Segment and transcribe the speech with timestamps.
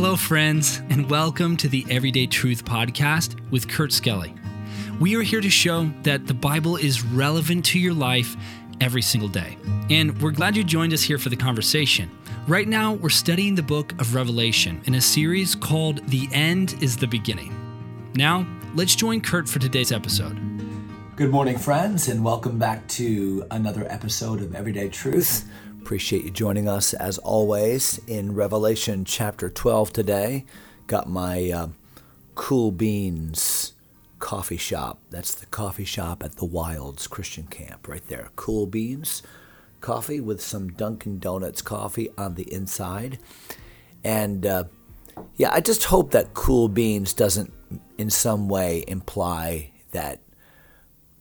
[0.00, 4.32] Hello, friends, and welcome to the Everyday Truth Podcast with Kurt Skelly.
[5.00, 8.36] We are here to show that the Bible is relevant to your life
[8.80, 9.58] every single day.
[9.90, 12.08] And we're glad you joined us here for the conversation.
[12.46, 16.96] Right now, we're studying the book of Revelation in a series called The End is
[16.96, 17.52] the Beginning.
[18.14, 18.46] Now,
[18.76, 20.38] let's join Kurt for today's episode.
[21.16, 25.50] Good morning, friends, and welcome back to another episode of Everyday Truth.
[25.88, 30.44] Appreciate you joining us as always in Revelation chapter 12 today.
[30.86, 31.68] Got my uh,
[32.34, 33.72] Cool Beans
[34.18, 35.00] coffee shop.
[35.08, 38.28] That's the coffee shop at the Wilds Christian Camp right there.
[38.36, 39.22] Cool Beans
[39.80, 43.18] coffee with some Dunkin' Donuts coffee on the inside.
[44.04, 44.64] And uh,
[45.36, 47.50] yeah, I just hope that Cool Beans doesn't
[47.96, 50.20] in some way imply that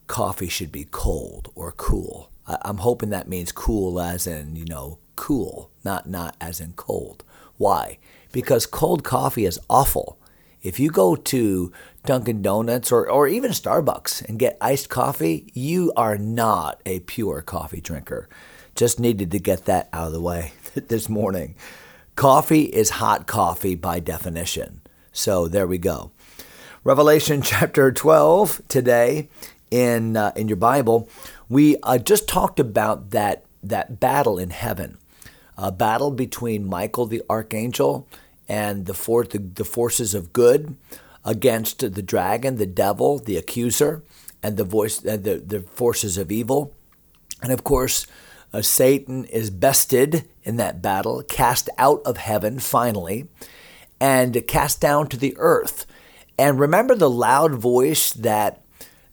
[0.08, 2.31] coffee should be cold or cool.
[2.48, 7.23] I'm hoping that means cool as in, you know, cool, not not as in cold.
[7.58, 7.98] Why?
[8.32, 10.18] Because cold coffee is awful.
[10.62, 11.72] If you go to
[12.06, 17.42] Dunkin' Donuts or, or even Starbucks and get iced coffee, you are not a pure
[17.42, 18.28] coffee drinker.
[18.76, 21.56] Just needed to get that out of the way this morning.
[22.16, 24.82] Coffee is hot coffee by definition.
[25.11, 26.11] So there we go.
[26.84, 29.30] Revelation chapter 12 today
[29.70, 31.09] in uh, in your Bible,
[31.50, 34.98] we uh, just talked about that that battle in heaven,
[35.58, 38.08] a battle between Michael the archangel
[38.48, 40.78] and the, for- the, the forces of good
[41.26, 44.04] against the dragon, the devil, the accuser,
[44.42, 46.73] and the voice uh, the, the forces of evil.
[47.42, 48.08] And of course,
[48.54, 53.28] uh, Satan is bested in that battle, cast out of heaven finally,
[54.00, 55.86] and cast down to the earth.
[56.39, 58.61] And remember the loud voice that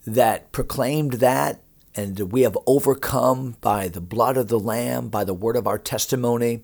[0.06, 1.63] that proclaimed that
[1.94, 5.78] and we have overcome by the blood of the lamb by the word of our
[5.78, 6.62] testimony.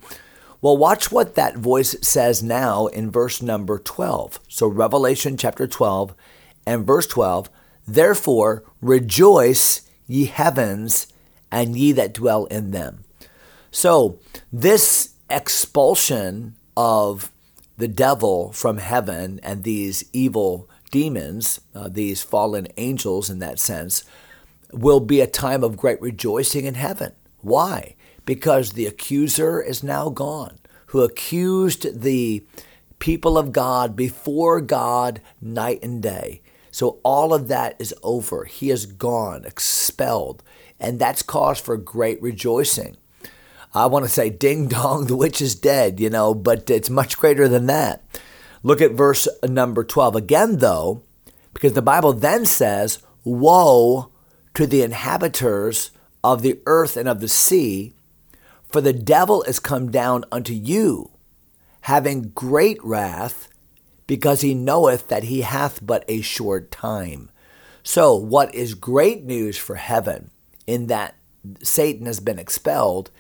[0.60, 6.14] Well watch what that voice says now in verse number 12 so revelation chapter 12
[6.66, 7.48] and verse 12
[7.86, 11.06] therefore rejoice ye heavens
[11.50, 13.04] and ye that dwell in them.
[13.70, 14.18] So
[14.52, 17.30] this expulsion of
[17.78, 24.04] the devil from heaven and these evil demons, uh, these fallen angels in that sense,
[24.72, 27.12] will be a time of great rejoicing in heaven.
[27.40, 27.96] Why?
[28.24, 32.44] Because the accuser is now gone, who accused the
[32.98, 36.42] people of God before God night and day.
[36.70, 38.44] So all of that is over.
[38.44, 40.42] He is gone, expelled,
[40.78, 42.96] and that's cause for great rejoicing.
[43.74, 47.18] I want to say, ding dong, the witch is dead, you know, but it's much
[47.18, 48.04] greater than that.
[48.62, 51.02] Look at verse number 12 again, though,
[51.54, 54.10] because the Bible then says, Woe
[54.54, 55.90] to the inhabitants
[56.22, 57.94] of the earth and of the sea,
[58.68, 61.10] for the devil is come down unto you,
[61.82, 63.48] having great wrath,
[64.06, 67.30] because he knoweth that he hath but a short time.
[67.82, 70.30] So, what is great news for heaven
[70.66, 71.14] in that
[71.62, 73.10] Satan has been expelled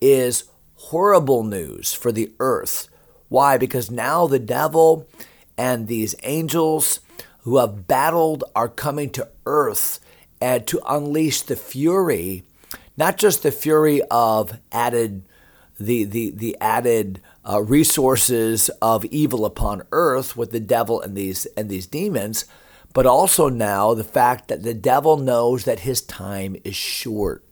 [0.00, 2.88] is horrible news for the earth
[3.30, 3.58] why?
[3.58, 5.08] Because now the devil
[5.56, 6.98] and these angels
[7.42, 10.00] who have battled are coming to earth
[10.40, 12.44] and to unleash the fury,
[12.96, 15.22] not just the fury of added
[15.78, 21.46] the the the added uh, resources of evil upon earth with the devil and these
[21.56, 22.44] and these demons,
[22.92, 27.44] but also now the fact that the devil knows that his time is short.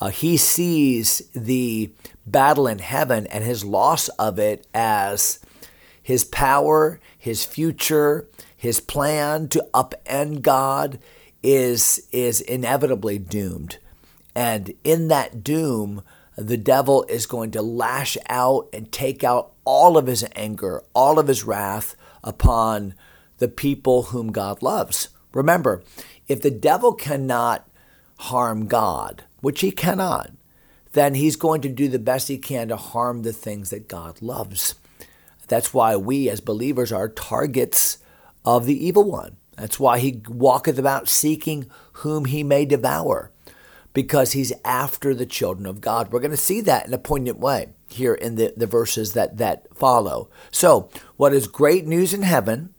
[0.00, 1.92] Uh, he sees the
[2.26, 5.38] battle in heaven and his loss of it as
[6.02, 10.98] his power, his future, his plan to upend God
[11.44, 13.78] is, is inevitably doomed.
[14.34, 16.02] And in that doom,
[16.36, 21.18] the devil is going to lash out and take out all of his anger, all
[21.18, 21.94] of his wrath
[22.24, 22.94] upon
[23.38, 25.10] the people whom God loves.
[25.32, 25.82] Remember,
[26.26, 27.68] if the devil cannot
[28.20, 30.30] harm God, which he cannot,
[30.92, 34.22] then he's going to do the best he can to harm the things that God
[34.22, 34.76] loves.
[35.46, 37.98] That's why we as believers are targets
[38.44, 39.36] of the evil one.
[39.56, 43.30] That's why he walketh about seeking whom he may devour,
[43.92, 46.10] because he's after the children of God.
[46.10, 49.38] We're going to see that in a poignant way here in the, the verses that,
[49.38, 50.28] that follow.
[50.50, 52.74] So, what is great news in heaven,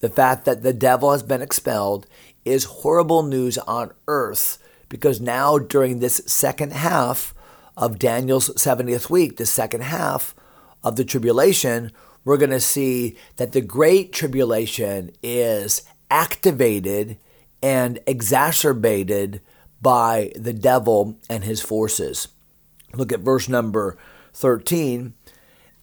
[0.00, 2.06] the fact that the devil has been expelled,
[2.44, 7.34] is horrible news on earth because now during this second half
[7.76, 10.34] of Daniel's 70th week, the second half
[10.82, 11.92] of the tribulation,
[12.24, 17.16] we're going to see that the great tribulation is activated
[17.62, 19.40] and exacerbated
[19.80, 22.28] by the devil and his forces.
[22.94, 23.96] Look at verse number
[24.34, 25.14] 13.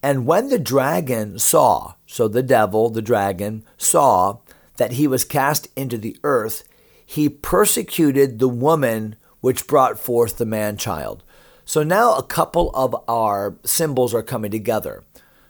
[0.02, 4.38] And when the dragon saw, so the devil, the dragon, saw
[4.76, 6.68] that he was cast into the earth,
[7.04, 11.24] he persecuted the woman which brought forth the man child.
[11.64, 15.02] So now a couple of our symbols are coming together.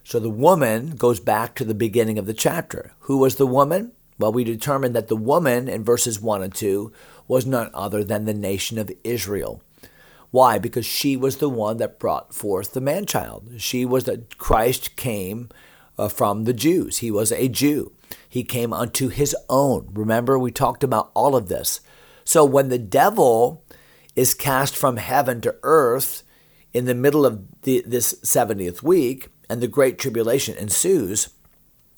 [0.08, 2.94] So the woman goes back to the beginning of the chapter.
[3.00, 3.92] Who was the woman?
[4.18, 6.90] Well, we determined that the woman in verses 1 and 2
[7.26, 9.60] was none other than the nation of Israel.
[10.30, 10.58] Why?
[10.58, 13.50] Because she was the one that brought forth the man child.
[13.58, 15.50] She was that Christ came
[15.98, 17.00] uh, from the Jews.
[17.00, 17.92] He was a Jew.
[18.26, 19.90] He came unto his own.
[19.92, 21.82] Remember, we talked about all of this.
[22.24, 23.62] So when the devil
[24.16, 26.22] is cast from heaven to earth
[26.72, 31.30] in the middle of the, this 70th week and the great tribulation ensues,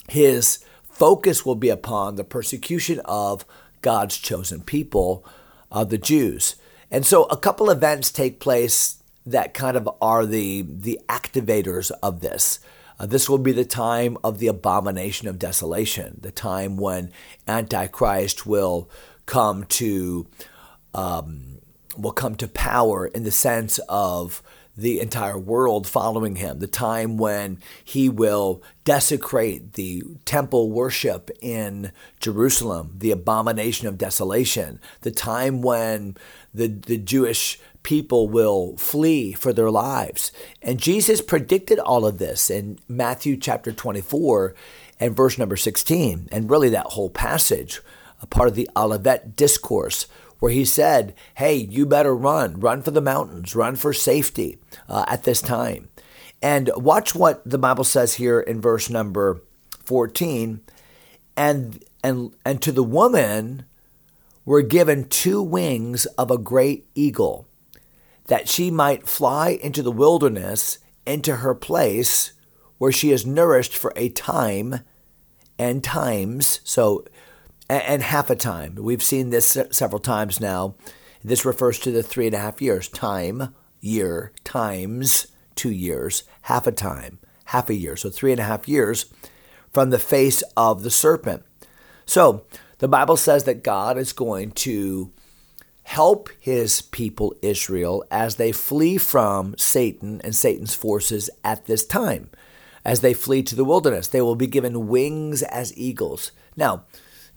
[0.09, 3.45] his focus will be upon the persecution of
[3.81, 5.25] God's chosen people,
[5.73, 6.57] uh, the Jews.
[6.91, 12.21] And so a couple events take place that kind of are the, the activators of
[12.21, 12.59] this.
[12.99, 17.13] Uh, this will be the time of the abomination of desolation, the time when
[17.47, 18.91] Antichrist will
[19.27, 20.27] come to
[20.93, 21.61] um,
[21.97, 24.43] will come to power in the sense of
[24.77, 31.93] the entire world following him, the time when he will desecrate the temple worship in
[32.21, 36.17] Jerusalem, the abomination of desolation, the time when
[36.55, 40.33] the, the Jewish people will flee for their lives.
[40.63, 44.55] And Jesus predicted all of this in Matthew chapter 24
[44.99, 47.81] and verse number 16, and really that whole passage,
[48.21, 50.07] a part of the Olivet discourse,
[50.41, 54.59] where he said, Hey, you better run, run for the mountains, run for safety
[54.89, 55.89] uh, at this time.
[56.43, 59.43] And watch what the Bible says here in verse number
[59.85, 60.63] 14.
[61.37, 63.65] And, and, and to the woman
[64.45, 67.47] were given two wings of a great eagle
[68.27, 72.33] that she might fly into the wilderness, into her place
[72.79, 74.81] where she is nourished for a time
[75.59, 76.61] and times.
[76.65, 77.05] So,
[77.71, 78.75] and half a time.
[78.75, 80.75] We've seen this several times now.
[81.23, 86.67] This refers to the three and a half years time, year, times, two years, half
[86.67, 87.97] a time, half a year.
[87.97, 89.13] So, three and a half years
[89.73, 91.45] from the face of the serpent.
[92.07, 92.45] So,
[92.79, 95.13] the Bible says that God is going to
[95.85, 102.31] help his people Israel as they flee from Satan and Satan's forces at this time.
[102.85, 106.33] As they flee to the wilderness, they will be given wings as eagles.
[106.57, 106.85] Now,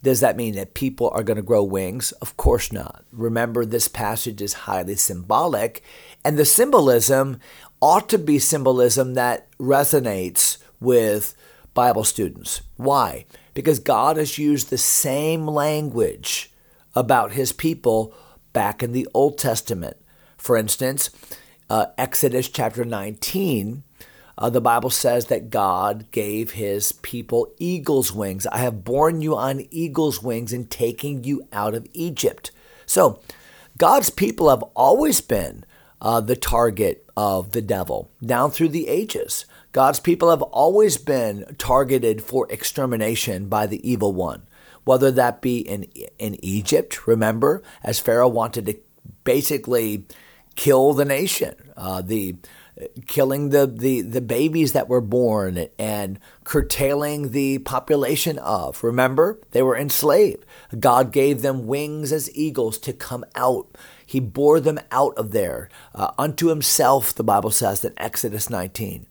[0.03, 2.11] does that mean that people are going to grow wings?
[2.13, 3.05] Of course not.
[3.11, 5.81] Remember, this passage is highly symbolic,
[6.25, 7.39] and the symbolism
[7.81, 11.35] ought to be symbolism that resonates with
[11.73, 12.61] Bible students.
[12.75, 13.25] Why?
[13.53, 16.51] Because God has used the same language
[16.95, 18.13] about his people
[18.51, 19.97] back in the Old Testament.
[20.37, 21.09] For instance,
[21.69, 23.83] uh, Exodus chapter 19,
[24.37, 28.47] uh, the Bible says that God gave his people eagle's wings.
[28.47, 32.51] I have borne you on eagle's wings in taking you out of Egypt.
[32.85, 33.21] So,
[33.77, 35.65] God's people have always been
[36.01, 39.45] uh, the target of the devil down through the ages.
[39.71, 44.43] God's people have always been targeted for extermination by the evil one
[44.83, 45.83] whether that be in
[46.17, 47.07] in Egypt.
[47.07, 48.77] Remember, as Pharaoh wanted to
[49.23, 50.05] basically
[50.55, 52.35] kill the nation, uh, the
[53.07, 58.83] killing the, the, the babies that were born and curtailing the population of.
[58.83, 60.45] Remember, they were enslaved.
[60.79, 63.67] God gave them wings as eagles to come out.
[64.05, 69.05] He bore them out of there uh, unto himself, the Bible says in Exodus 19.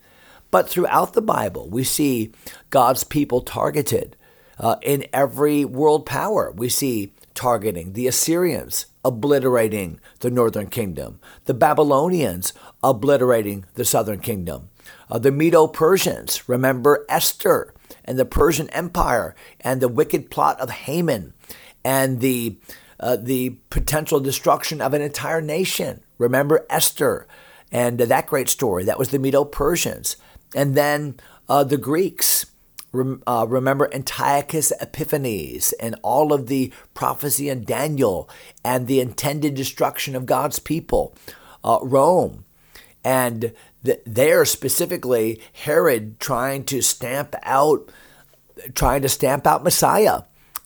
[0.51, 2.33] But throughout the Bible, we see
[2.71, 4.17] God's people targeted
[4.59, 6.53] uh, in every world power.
[6.53, 12.53] We see targeting the Assyrians, obliterating the northern kingdom, the Babylonians,
[12.85, 14.69] obliterating the southern kingdom,
[15.11, 20.71] uh, the Medo Persians, remember Esther and the Persian Empire and the wicked plot of
[20.71, 21.35] Haman
[21.85, 22.59] and the
[23.01, 26.01] uh, the potential destruction of an entire nation.
[26.19, 27.27] Remember Esther
[27.73, 28.85] and that great story.
[28.85, 30.17] That was the Medo Persians.
[30.55, 31.17] And then
[31.49, 32.47] uh, the Greeks
[32.95, 38.29] uh, remember Antiochus Epiphanes and all of the prophecy in Daniel
[38.65, 41.17] and the intended destruction of God's people,
[41.65, 42.45] uh, Rome,
[43.05, 43.53] and
[43.85, 47.91] th- there specifically Herod trying to stamp out,
[48.75, 50.23] trying to stamp out Messiah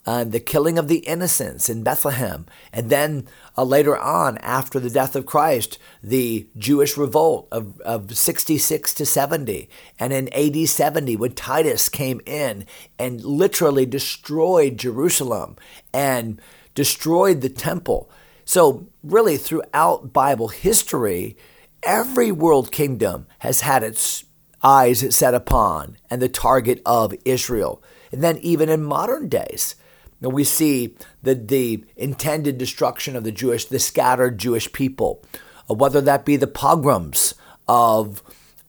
[0.06, 3.26] uh, the killing of the innocents in Bethlehem, and then
[3.58, 9.04] uh, later on, after the death of Christ, the Jewish revolt of, of 66 to
[9.04, 12.66] 70, and in AD 70, when Titus came in
[12.98, 15.56] and literally destroyed Jerusalem
[15.92, 16.40] and
[16.74, 18.10] destroyed the temple.
[18.44, 21.36] So, really, throughout Bible history,
[21.82, 24.24] every world kingdom has had its
[24.62, 27.82] eyes set upon and the target of Israel.
[28.12, 29.74] And then even in modern days,
[30.20, 35.22] we see the, the intended destruction of the Jewish, the scattered Jewish people,
[35.70, 37.34] uh, whether that be the pogroms
[37.68, 38.22] of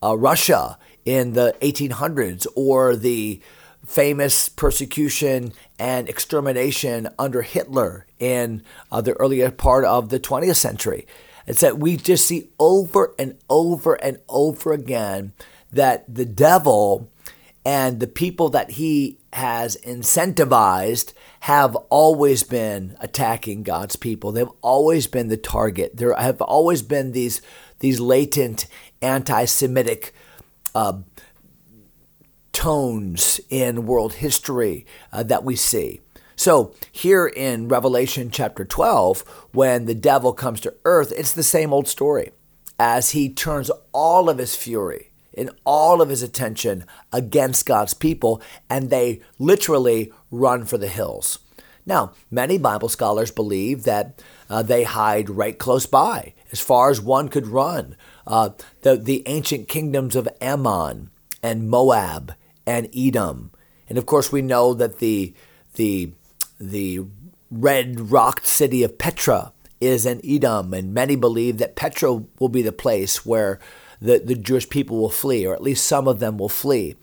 [0.03, 3.41] uh, Russia in the 1800s or the
[3.85, 8.61] famous persecution and extermination under Hitler in
[8.91, 11.07] uh, the earlier part of the 20th century.
[11.45, 15.31] It's that we just see over and over and over again
[15.71, 17.09] that the devil
[17.63, 24.31] and the people that he has incentivized have always been attacking God's people.
[24.31, 25.95] They've always been the target.
[25.95, 27.41] There have always been these
[27.79, 28.65] these latent
[29.03, 30.13] anti-Semitic
[30.73, 30.99] uh,
[32.51, 36.01] tones in world history uh, that we see.
[36.35, 39.21] So, here in Revelation chapter 12,
[39.53, 42.31] when the devil comes to earth, it's the same old story
[42.79, 48.41] as he turns all of his fury and all of his attention against God's people,
[48.69, 51.39] and they literally run for the hills.
[51.85, 56.99] Now, many Bible scholars believe that uh, they hide right close by, as far as
[56.99, 57.95] one could run.
[58.25, 58.49] Uh,
[58.81, 62.33] the, the ancient kingdoms of Ammon and Moab
[62.65, 63.51] and Edom.
[63.87, 65.33] And of course, we know that the,
[65.75, 66.11] the,
[66.59, 67.05] the
[67.49, 72.61] red rocked city of Petra is in Edom, and many believe that Petra will be
[72.61, 73.59] the place where
[74.01, 76.95] the, the Jewish people will flee, or at least some of them will flee.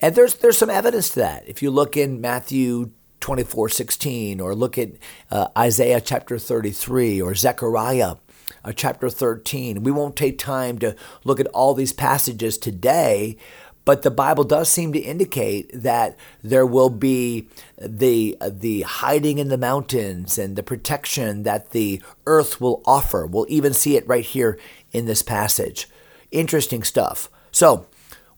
[0.00, 1.48] And there's, there's some evidence to that.
[1.48, 4.90] If you look in Matthew 24 16, or look at
[5.30, 8.16] uh, Isaiah chapter 33, or Zechariah
[8.64, 9.82] uh, chapter 13.
[9.82, 13.36] We won't take time to look at all these passages today,
[13.84, 17.48] but the Bible does seem to indicate that there will be
[17.78, 23.26] the the hiding in the mountains and the protection that the earth will offer.
[23.26, 24.58] We'll even see it right here
[24.92, 25.88] in this passage.
[26.34, 27.30] Interesting stuff.
[27.52, 27.86] So,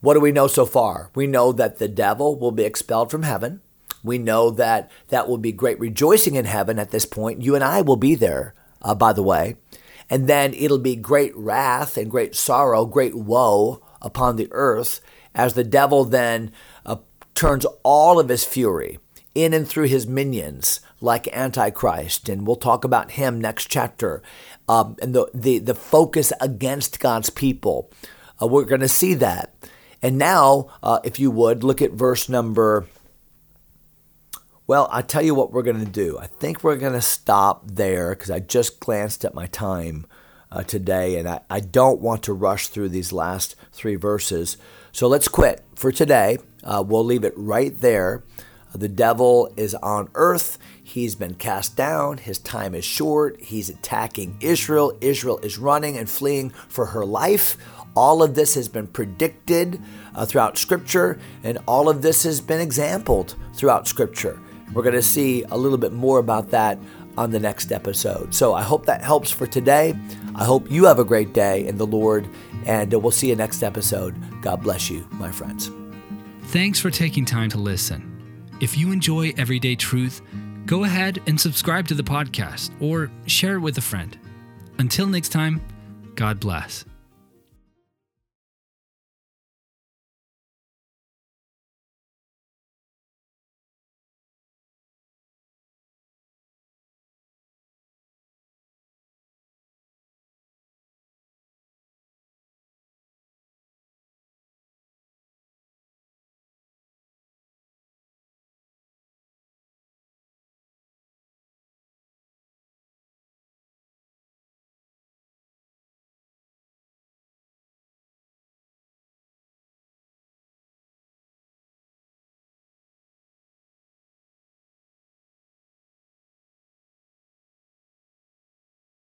[0.01, 1.09] what do we know so far?
[1.15, 3.61] We know that the devil will be expelled from heaven.
[4.03, 7.41] We know that that will be great rejoicing in heaven at this point.
[7.41, 9.55] You and I will be there, uh, by the way.
[10.11, 15.01] And then it'll be great wrath and great sorrow, great woe upon the earth
[15.33, 16.51] as the devil then
[16.85, 16.97] uh,
[17.33, 18.99] turns all of his fury
[19.37, 22.27] in and through his minions like Antichrist.
[22.27, 24.23] And we'll talk about him next chapter.
[24.67, 27.91] Um, and the, the, the focus against God's people.
[28.41, 29.53] Uh, we're going to see that.
[30.01, 32.87] And now, uh, if you would, look at verse number.
[34.65, 36.17] Well, i tell you what we're going to do.
[36.17, 40.07] I think we're going to stop there because I just glanced at my time
[40.51, 44.57] uh, today and I, I don't want to rush through these last three verses.
[44.91, 46.39] So let's quit for today.
[46.63, 48.23] Uh, we'll leave it right there.
[48.77, 50.59] The devil is on earth.
[50.83, 52.19] He's been cast down.
[52.19, 53.41] His time is short.
[53.41, 54.95] He's attacking Israel.
[55.01, 57.57] Israel is running and fleeing for her life.
[57.95, 59.81] All of this has been predicted
[60.13, 64.39] uh, throughout Scripture, and all of this has been exampled throughout Scripture.
[64.73, 66.77] We're going to see a little bit more about that
[67.17, 68.35] on the next episode.
[68.35, 69.95] So I hope that helps for today.
[70.35, 72.27] I hope you have a great day in the Lord,
[72.67, 74.15] and we'll see you next episode.
[74.43, 75.71] God bless you, my friends.
[76.43, 78.16] Thanks for taking time to listen.
[78.59, 80.21] If you enjoy Everyday Truth,
[80.65, 84.17] go ahead and subscribe to the podcast or share it with a friend.
[84.79, 85.61] Until next time,
[86.15, 86.83] God bless.